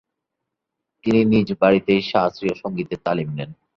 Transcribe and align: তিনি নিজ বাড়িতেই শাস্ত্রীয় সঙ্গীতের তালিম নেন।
তিনি 1.03 1.21
নিজ 1.25 1.47
বাড়িতেই 1.61 2.01
শাস্ত্রীয় 2.11 2.55
সঙ্গীতের 2.55 2.99
তালিম 3.05 3.29
নেন। 3.37 3.49